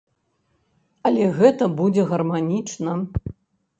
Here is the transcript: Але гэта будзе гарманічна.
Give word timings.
Але 1.09 1.27
гэта 1.41 1.63
будзе 1.81 2.07
гарманічна. 2.13 2.91